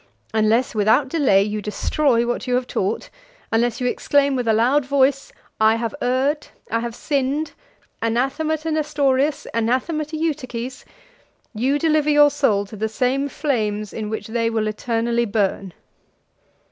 Unless, 0.33 0.73
without 0.73 1.09
delay, 1.09 1.43
you 1.43 1.61
destroy 1.61 2.25
what 2.25 2.47
you 2.47 2.55
have 2.55 2.65
taught; 2.65 3.11
unless 3.51 3.79
you 3.79 3.85
exclaim 3.85 4.35
with 4.35 4.47
a 4.47 4.51
loud 4.53 4.83
voice, 4.83 5.31
I 5.59 5.75
have 5.75 5.93
erred, 6.01 6.47
I 6.71 6.79
have 6.79 6.95
sinned, 6.95 7.51
anathema 8.01 8.57
to 8.57 8.71
Nestorius, 8.71 9.45
anathema 9.53 10.05
to 10.05 10.17
Eutyches, 10.17 10.85
you 11.53 11.77
deliver 11.77 12.09
your 12.09 12.31
soul 12.31 12.65
to 12.65 12.75
the 12.75 12.89
same 12.89 13.29
flames 13.29 13.93
in 13.93 14.09
which 14.09 14.25
they 14.25 14.49
will 14.49 14.65
eternally 14.67 15.25
burn." 15.25 15.71